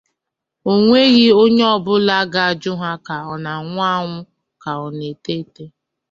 O 0.71 0.71
nweghị 0.81 1.25
onye 1.41 1.63
ọbụla 1.75 2.17
ga-ajụ 2.33 2.71
ha 2.81 2.91
ka 3.05 3.15
ọna-anwụ 3.33 3.79
anwụ 3.93 4.19
ka 4.63 4.71
ọna-ete 4.85 5.31
ete 5.41 5.63